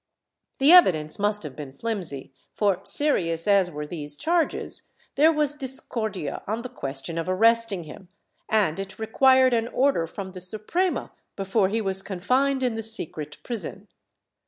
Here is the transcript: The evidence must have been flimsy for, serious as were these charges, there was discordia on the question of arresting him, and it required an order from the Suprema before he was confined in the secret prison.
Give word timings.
The 0.57 0.71
evidence 0.71 1.19
must 1.19 1.43
have 1.43 1.55
been 1.55 1.77
flimsy 1.77 2.33
for, 2.55 2.79
serious 2.85 3.47
as 3.47 3.69
were 3.69 3.85
these 3.85 4.15
charges, 4.15 4.81
there 5.13 5.31
was 5.31 5.53
discordia 5.53 6.41
on 6.47 6.63
the 6.63 6.69
question 6.69 7.19
of 7.19 7.29
arresting 7.29 7.83
him, 7.83 8.07
and 8.49 8.79
it 8.79 8.97
required 8.97 9.53
an 9.53 9.67
order 9.67 10.07
from 10.07 10.31
the 10.31 10.41
Suprema 10.41 11.11
before 11.35 11.69
he 11.69 11.81
was 11.81 12.01
confined 12.01 12.63
in 12.63 12.73
the 12.73 12.81
secret 12.81 13.37
prison. 13.43 13.89